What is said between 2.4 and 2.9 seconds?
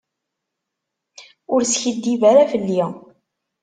fell-i.